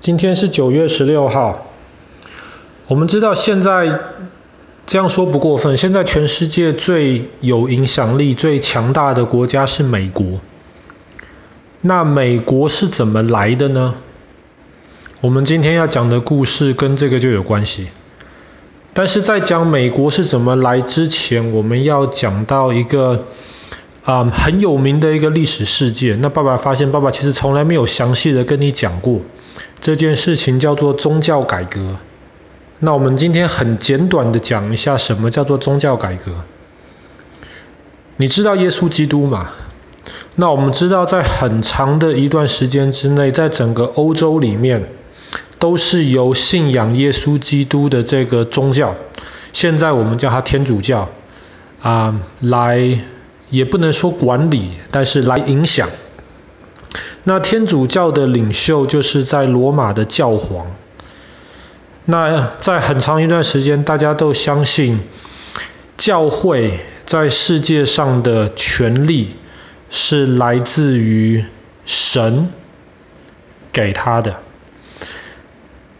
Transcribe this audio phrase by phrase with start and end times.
[0.00, 1.66] 今天是九月十六号。
[2.88, 4.00] 我们知道现在
[4.86, 10.40] 这样说不过分，现在全世界最有影响力、最强大的国家是美国。
[11.82, 13.94] 那美国是怎么来的呢？
[15.20, 17.88] 我们今天要讲的故事跟这个就有关系。
[18.94, 23.26] 但是在讲美国是怎么来之前，我们要讲到一个
[24.04, 26.20] 啊、嗯、很有名的一个历史事件。
[26.20, 29.20] 那爸爸发现，爸爸其实从来没有详细的跟你讲过。
[29.78, 31.96] 这件事情叫做宗教改革。
[32.78, 36.32] 那我们今天很简短的讲一下什么叫做宗教改革。
[38.16, 39.50] 你知道耶稣基督吗？
[40.36, 44.90] 那我们知道在很长的一段时间之内，在整个欧洲里面，
[45.58, 48.94] 都是由信仰耶稣基督的这个宗教，
[49.52, 51.10] 现在我们叫它天主教
[51.82, 52.98] 啊，来
[53.50, 55.88] 也不能说管理，但是来影响。
[57.24, 60.66] 那天主教的领袖就是在罗马的教皇。
[62.06, 65.00] 那在很长一段时间，大家都相信
[65.98, 69.36] 教会在世界上的权力
[69.90, 71.44] 是来自于
[71.84, 72.48] 神
[73.72, 74.40] 给他的。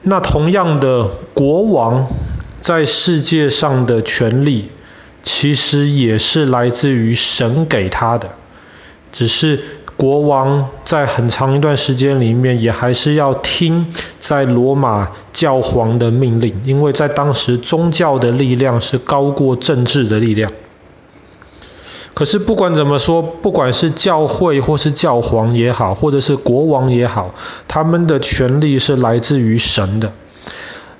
[0.00, 2.08] 那同样的，国王
[2.58, 4.70] 在世界上的权力
[5.42, 8.28] 其实也是来自于神给他的，
[9.10, 9.58] 只是。
[9.96, 20.50] 国王在很长一段时间里面，也还是要听在罗马教皇的命令，因为在当时宗教的力量是高过政治的力量。
[22.14, 27.34] 可是不管怎么说，不管是教会或是教皇也好，或者是国王也好，
[27.66, 30.12] 他们的权力是来自于神的。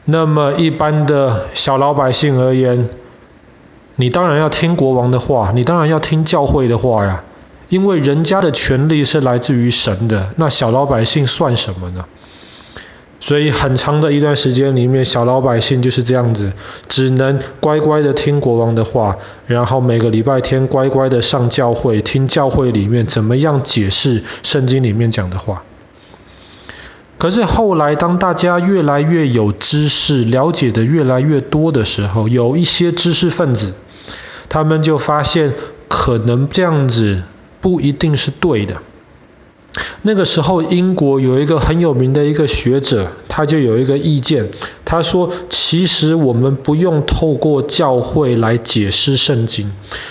[0.05, 2.89] 那么一般的小老百姓而言，
[4.03, 7.23] 你当然要听国王的话，你当然要听教会的话呀。
[7.69, 12.07] 因为人家的权力是来自于神的，那小老百姓算什么呢？
[13.21, 16.53] 所以很长的一段时间里面，小老百姓就是这样子，
[16.89, 25.63] 只能乖乖的听国王的话，然后每个礼拜天乖乖的上教会，听教会里面怎么样解释圣经里面讲的话。
[27.19, 33.75] 可是后来，当大家越来越有知识，了解的越来越多的时候，有一些知识分子，
[34.53, 35.53] 他们就发现
[35.89, 37.23] 可能这样子。
[37.63, 38.79] 不一定是对的。
[40.03, 44.49] 那个时候，英国有一个很有名的一个学者，他就有一个意见，
[44.85, 49.71] 他说：“其实我们不用透过教会来解释圣经，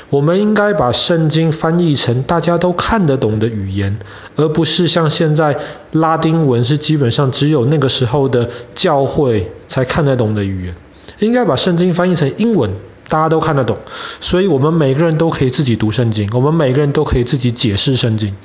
[0.09, 3.99] 我们应该把圣经翻译成大家都看得懂的语言，
[4.37, 5.57] 而不是像现在
[5.91, 10.75] 拉丁文是基本上只有那个时候的教会才看得懂的语言，
[11.19, 12.71] 应该把圣经翻译成英文。”
[13.11, 13.77] 大家都看得懂，
[14.21, 18.37] 所以我们每个人都可以自己读圣经，我们每个人都可以自己解释圣经。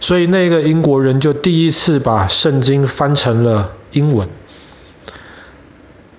[0.00, 4.28] 所以那个英国人就第一次把圣经翻成了英文。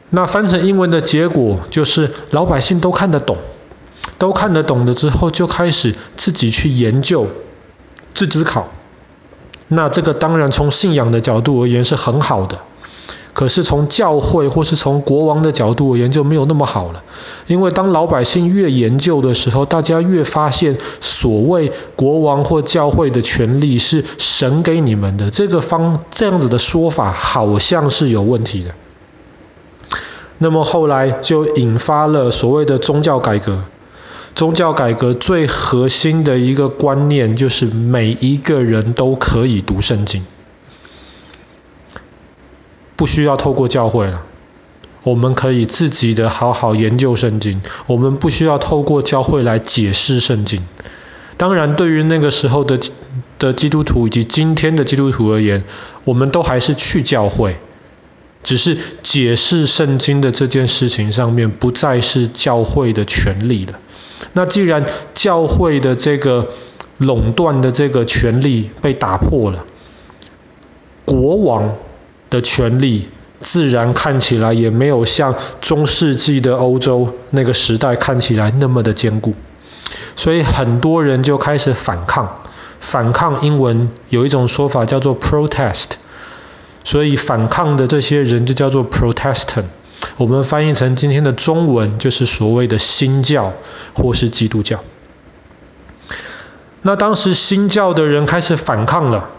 [0.10, 3.40] 那翻成英文的结果就是老百姓都看得懂，
[4.18, 7.28] 都看得懂了之后就开始自己去研究、
[8.14, 8.70] 自己考。
[9.68, 12.62] 那这个当然从信仰的角度而言是很好的。
[13.34, 17.04] 可是从教会或是从国王的角度而言就没有那么好了，
[17.48, 28.72] 因为当老百姓越研究的时候，大家越发现所谓国王或教会的权力是神给你们的，这个方这样子的说法好像是有问题的。
[30.38, 33.64] 那么后来就引发了所谓的宗教改革。
[34.34, 40.26] 宗教改革最核心的一个观念就是每一个人都可以读圣经。
[43.02, 44.22] 不需要透过教会了，
[45.02, 47.60] 我们可以自己的好好研究圣经。
[47.88, 50.62] 我们不需要透过教会来解释圣经。
[51.36, 52.80] 当然，对于那个时候的
[53.40, 55.64] 的基督徒以及今天的基督徒而言，
[56.06, 57.56] 我们都还是去教会，
[58.44, 63.80] 只是解释圣经的这件事情上面不再是教会的权利了。
[64.34, 64.86] 那既然
[65.16, 66.50] 教会的这个
[67.00, 69.66] 垄断的这个权利被打破了，
[71.06, 71.78] 国王
[72.32, 73.10] 的权力
[73.42, 79.36] 自然看起来也没有像中世纪的欧洲那个时代看起来那么的坚固，
[80.16, 82.42] 所以很多人就开始反抗。
[82.80, 85.90] 反抗英文有一种说法叫做 protest，
[86.84, 89.66] 所以反抗的这些人就叫做 Protestant。
[90.18, 93.54] 我们翻译成今天的中文就是所谓的新教
[93.94, 94.80] 或是基督教。
[96.82, 99.30] 那当时新教的人开始反抗了。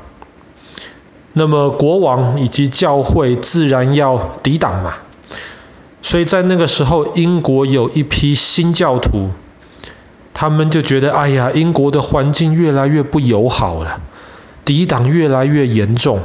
[1.34, 4.94] 那么国王以及教会自然要抵挡嘛，
[6.02, 9.30] 所以在那个时候，英国有一批新教徒，
[10.34, 14.00] 他们就觉得，哎呀，英国的环境越来越不友好了，
[14.64, 16.20] 抵挡越来越严重，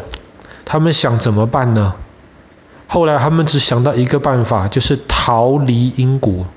[0.66, 1.96] 他们想怎么办呢？
[2.88, 6.48] 后来他们只想到一个办法，就是逃离英国。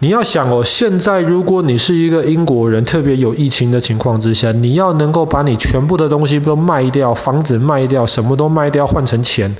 [0.00, 9.56] 你要想哦，现在如果你是一个英国人，特别有疫情的情况之下，你要能够把你全部的东西都卖掉，房子卖掉，什么都卖掉，换成钱，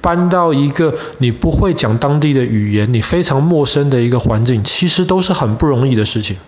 [0.00, 6.38] 搬到一个你不会讲当地的语言，你非常陌生的一个环境，其实都是很不容易的事情。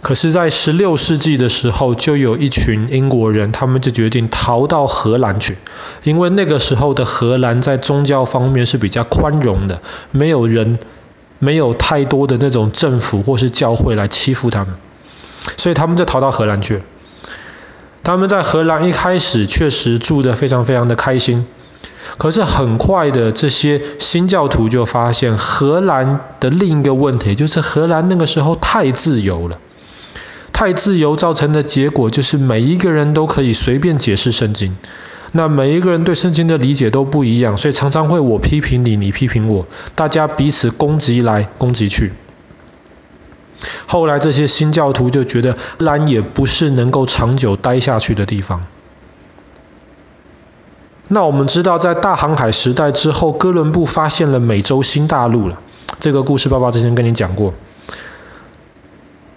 [0.00, 5.56] 可是，在十六世纪的时候，就有一群英国人，他们就决定逃到荷兰去，
[6.04, 10.78] 因为那个时候的荷兰在宗教方面是比较宽容的，没有人。
[11.38, 14.74] 没有太多的那种政府或是教会来欺负他们，
[15.56, 16.80] 所以他们就逃到荷兰去了。
[18.02, 21.46] 他们在荷兰一开始确实住得非常非常的开心，
[22.16, 29.58] 可是很快的这些新教徒就发现荷兰的另一个问题，就是荷兰那个时候太自由了，
[30.52, 34.76] 太自由造成的结果就是每一个人都可以随便解释圣经。
[35.32, 42.12] 那每一个人对圣经的理解都不一样，所以常常会我批评你，你批评我，大家彼此攻击来攻击去。
[43.86, 48.64] 后来这些新教徒就觉得，兰也不是能够长久待下去的地方。
[51.08, 55.60] 那我们知道，在大航海时代之后，哥伦布发现了美洲新大陆了。
[56.00, 57.52] 这个故事爸爸之前跟你讲过。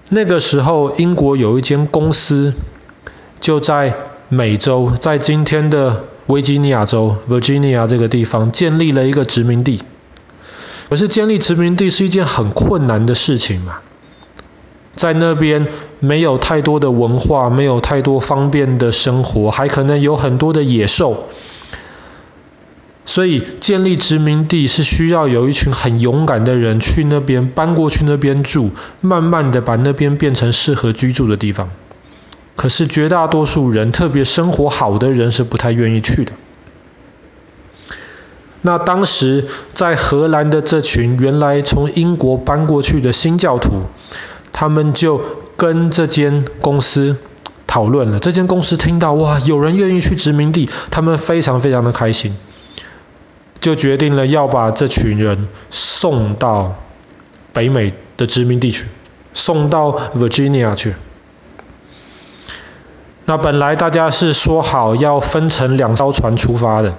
[0.07, 2.53] 那个时候，英国有一间公司
[3.41, 3.93] 就在。
[4.33, 9.83] 美洲在今天的维吉尼亚州 （Virginia） 这个地方建立了一个殖民地。
[10.87, 13.79] 可是建立殖民地是一件很困难的事情嘛，
[14.93, 15.67] 在那边
[15.99, 21.27] 没有太多的文化，没有太多方便的生活，还可能有很多的野兽。
[23.05, 31.69] 所以建立殖民地是需要有一群很勇敢的人去那边搬过去那边住，慢慢的把那边变成适合居住的地方。
[32.55, 36.31] 可是绝大多数人，特别生活好的人是不太愿意去的。
[38.61, 43.85] 那当时在荷兰的这群原来从英国搬过去的新教徒，
[44.51, 45.19] 他们就
[45.57, 47.17] 跟这间公司
[47.65, 48.19] 讨论了。
[48.19, 52.37] 这间公司听到哇，有人愿意去殖民地，他们非常非常的开心，
[53.59, 56.75] 就决定了要把这群人送到
[57.53, 58.85] 北美的殖民地去，
[59.33, 60.93] 送到 Virginia 去。
[63.31, 66.95] 那本来大家是说好要分成两艘船出发的，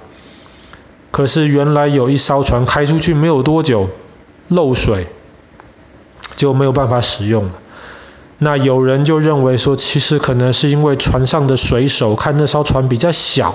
[1.11, 3.89] 可是原来有一艘船开出去没有多久
[4.47, 5.05] 漏水，
[6.35, 7.51] 就没有办法使用了。
[8.39, 13.53] 那有人就认为说，其实可能是因为船上的水手看那艘船比较小，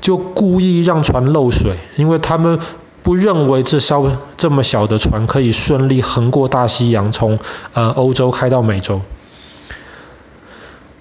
[0.00, 2.58] 就故意让船漏水，因为他们
[3.02, 7.38] 不认为这艘这么小的船可以顺利横过大西洋，从
[7.74, 9.02] 呃欧洲开到美洲。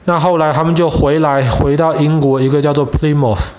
[0.08, 3.50] 那后来他们就回来，回到英国一个叫做 Plymouth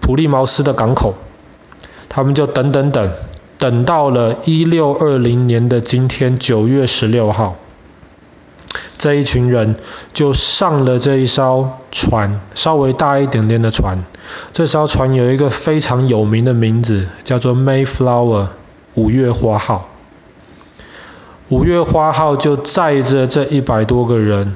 [0.00, 1.14] 普利茅斯的港口，
[2.08, 3.12] 他们就等等等，
[3.58, 7.54] 等到了一六二零年的今天九月十六号，
[8.98, 9.76] 这一群人
[10.12, 14.04] 就上了这一艘船，稍微大一点点的船。
[14.50, 18.48] 这艘船有一个非常有名的名字，叫做 Mayflower
[18.94, 19.88] 五月花号。
[21.48, 24.52] 五月花号就载着这一百多个人。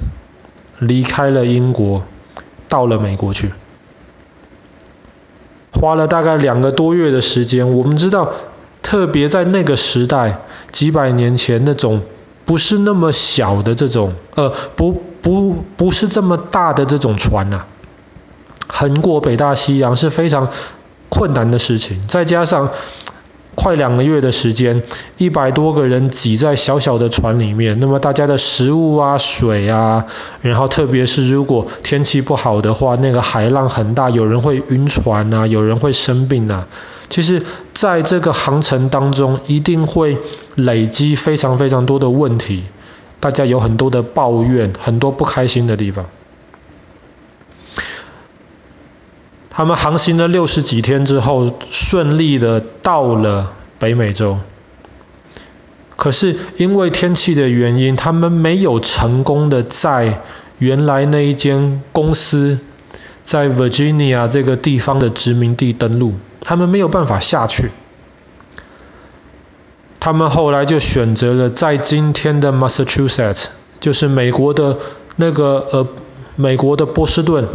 [0.79, 2.05] 离开了英国，
[2.69, 3.53] 到了美国去，
[5.73, 7.71] 花了大概两个多月的时间。
[7.77, 8.33] 我们知道，
[8.83, 12.03] 特别在那个时代，几百年前那种
[12.45, 17.65] 不是那么小的这种，呃，不不不是这么大的这种船呐，
[18.69, 20.49] 横过北大西洋是非常
[21.09, 22.07] 困难的事情。
[22.07, 22.71] 再加上
[23.59, 24.83] 快两个月的时间，
[25.17, 30.07] 一百多个人挤在小小的船里面，那么大家的食物啊、水啊，
[30.41, 36.69] 然后特别是如果天气不好的话，那个海浪很大，有人会晕船啊，有人会生病啊。
[37.09, 37.43] 其实，
[37.75, 40.19] 在这个航程当中，一定会
[40.55, 42.63] 累积非常非常多的问题，
[43.19, 46.07] 大家有很多的抱怨，很多不开心的地方。
[49.59, 54.39] 他们航行了六十几天之后，顺利的到了北美洲。
[55.97, 60.23] 可是因为天气的原因，他们没有成功的在
[60.59, 62.61] 原来那一间公司
[63.25, 67.73] 在 Virginia 这个地方的殖民地登陆，他们没有办法下去。
[69.99, 73.47] 他们后来就选择了在今天的 Massachusetts，
[73.81, 74.79] 就是美国的
[75.17, 75.89] 那个呃
[76.37, 77.49] 美国的波士顿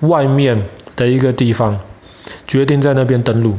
[0.00, 0.66] 外面。
[0.96, 1.80] 的一个地方，
[2.46, 3.58] 决定在那边登陆。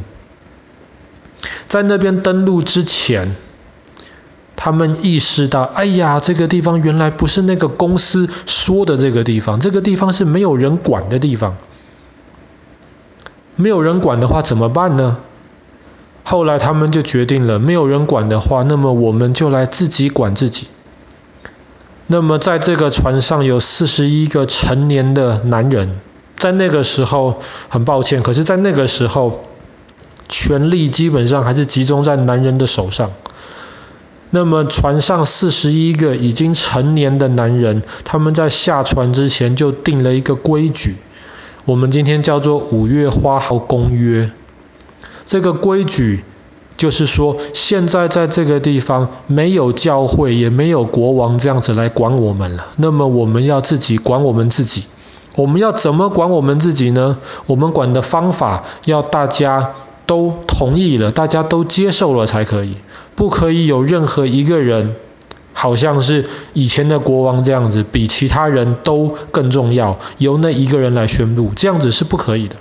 [1.68, 3.36] 在那边登陆之前，
[4.54, 11.56] 他们意识到，哎呀，这个地方原来不是那个公司说的这个地方，这个地方是没有人管的地方。
[13.56, 15.18] 没有人管的话怎么办呢？
[16.24, 20.66] 后来他们就决定了，没有人管的话，那么我们就来自己管自己。
[22.08, 26.00] 那么在这个船上有四十一个成年的男人，
[26.38, 29.44] 在那个时候，很抱歉，可是在那个时候，
[30.28, 33.12] 权力基本上还是集中在男人的手上。
[34.30, 40.96] 那么船上四十一个已经成年的男人，他们在下船之前就定了一个规矩，
[41.64, 44.30] 我们今天叫做五月花号公约。
[45.26, 46.24] 这个规矩
[46.76, 52.66] 就是说，现在在这个地方没有教会，也没有国王这样子来管我们了。
[52.76, 54.84] 那么我们要自己管我们自己。
[55.36, 57.18] 我们要怎么管我们自己呢？
[57.46, 59.74] 我们管的方法要大家
[60.06, 62.78] 都同意了，大家都接受了才可以。
[63.14, 64.96] 不可以有任何一个人，
[65.52, 72.56] 好像是以前的国王这样子，比其他人都更重要，由那一个人来宣布，这样子是不可以的。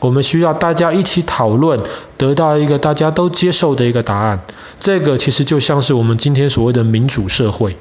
[0.00, 1.80] 我们需要大家一起讨论，
[2.18, 4.40] 得到一个大家都接受的一个答案。
[4.80, 7.76] 这个其实就像是我们今天所谓的民主社会。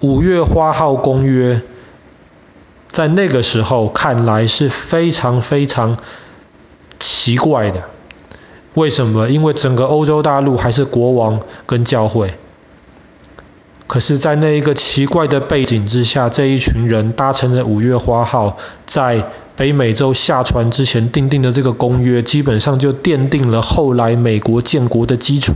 [0.00, 1.62] 五月花号公约，
[2.92, 5.96] 在那个时候看来是非常非常
[7.00, 7.84] 奇怪的。
[8.74, 9.28] 为什么？
[9.28, 12.34] 因为整个欧洲大陆还是国王跟教会。
[13.86, 18.56] 可是，在那一个奇怪的背景之下，这一群人搭乘着五月花号，
[18.86, 25.52] 在北美洲下船之前订定的这个公约，基本上就奠定了后来美国建国的基础。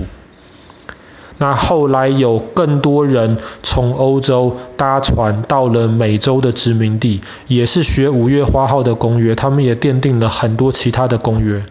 [1.39, 11.65] 那后来有更多人从欧洲搭船到了美洲的殖民地，也是学五月花号的公约，他们也奠定了很多其他的公约。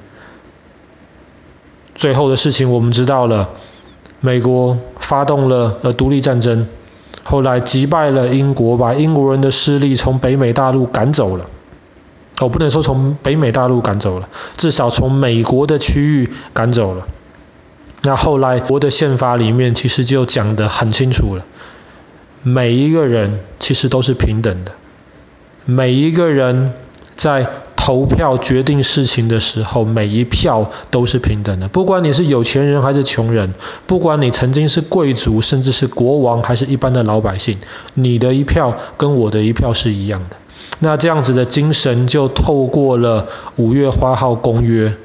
[1.96, 3.50] 最后的事情我们知道了，
[4.20, 6.68] 美国发动了呃独立战争，
[7.24, 11.48] 后来击败了英国，把英国人的势力从北美大陆赶走了。
[12.42, 17.08] 我、哦、不能说从北美大陆赶走了，至少从美国的区域赶走了。
[18.06, 21.44] 那后来国的宪法里面其实就讲得很清楚了，
[22.44, 24.74] 每一个人其实都是平等的，
[25.66, 26.74] 每一个人
[27.16, 31.68] 在投票决定事情的时候，每一票都是平等的。
[31.68, 33.56] 不管你是有钱人还是穷人，
[33.88, 37.58] 不管你曾经是贵族，甚至是国王，还是一般的老百姓，
[37.96, 40.38] 你的一票跟我的一票是一样的。
[40.78, 44.96] 那这样子的精神就透过了五月花号公约，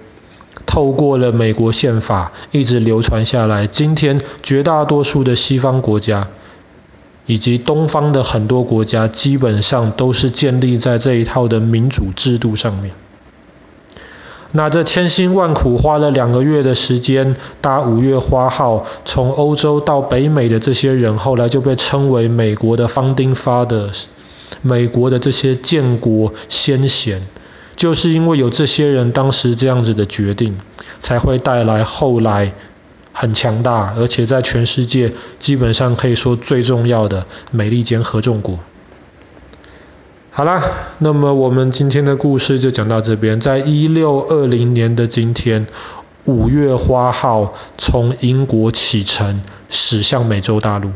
[0.71, 3.67] 透过了美国宪法，一直流传下来。
[3.67, 6.29] 今天绝大多数的西方国家，
[7.27, 12.93] 以及东方的很多国家基本上都是建立在这一套的民主制度上面。
[14.53, 24.05] 那这千辛万苦花了两个月的时间搭五月花号从欧洲到北美的这些人，后来就被称为美国的 Founding Fathers，
[24.63, 27.27] 美国的这些建国先贤，
[27.81, 30.59] 就是因为有这些人当时这样子的决定，
[31.01, 32.53] 才会带来后来。
[33.13, 38.61] 很强大，而且在全世界基本上可以说最重要的美利坚合众国。
[40.31, 40.63] 好啦，
[40.99, 43.41] 那么我们今天的故事就讲到这边。
[43.41, 45.67] 在一六二零年的今天，
[46.25, 50.93] 五月花号从英国启程，驶向美洲大陆。